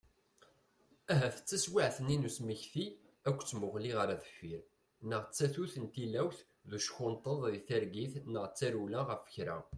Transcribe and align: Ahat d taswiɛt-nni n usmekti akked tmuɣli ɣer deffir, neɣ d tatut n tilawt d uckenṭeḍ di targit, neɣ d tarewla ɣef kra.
Ahat 1.13 1.35
d 1.39 1.45
taswiɛt-nni 1.49 2.15
n 2.17 2.27
usmekti 2.29 2.85
akked 3.27 3.45
tmuɣli 3.49 3.91
ɣer 3.97 4.09
deffir, 4.21 4.61
neɣ 5.09 5.21
d 5.25 5.31
tatut 5.37 5.73
n 5.83 5.85
tilawt 5.93 6.37
d 6.69 6.71
uckenṭeḍ 6.77 7.39
di 7.53 7.59
targit, 7.67 8.13
neɣ 8.31 8.45
d 8.47 8.53
tarewla 8.57 9.01
ɣef 9.09 9.23
kra. 9.33 9.57